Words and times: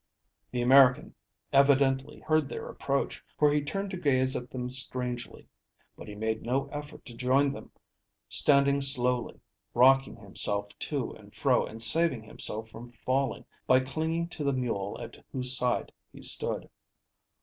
The 0.49 0.63
American 0.63 1.13
evidently 1.53 2.21
heard 2.21 2.49
their 2.49 2.67
approach, 2.69 3.23
for 3.37 3.51
he 3.53 3.61
turned 3.61 3.91
to 3.91 3.97
gaze 3.97 4.35
at 4.35 4.49
them 4.49 4.67
strangely; 4.71 5.47
but 5.95 6.07
he 6.07 6.15
made 6.15 6.41
no 6.41 6.67
effort 6.69 7.05
to 7.05 7.13
join 7.13 7.51
them, 7.51 7.69
standing 8.27 8.81
slowly 8.81 9.39
rocking 9.75 10.15
himself 10.15 10.69
to 10.89 11.11
and 11.11 11.35
fro 11.35 11.67
and 11.67 11.83
saving 11.83 12.23
himself 12.23 12.71
from 12.71 12.89
falling 13.05 13.45
by 13.67 13.79
clinging 13.79 14.27
to 14.29 14.43
the 14.43 14.53
mule 14.53 14.97
at 14.99 15.23
whose 15.31 15.55
side 15.55 15.91
he 16.11 16.23
stood. 16.23 16.67